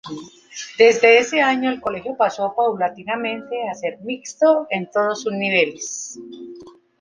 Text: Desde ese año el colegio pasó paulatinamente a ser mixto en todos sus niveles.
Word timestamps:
Desde 0.79 1.19
ese 1.19 1.41
año 1.43 1.69
el 1.69 1.79
colegio 1.79 2.17
pasó 2.17 2.55
paulatinamente 2.57 3.69
a 3.69 3.75
ser 3.75 3.99
mixto 3.99 4.65
en 4.71 4.89
todos 4.89 5.21
sus 5.21 5.31
niveles. 5.33 6.17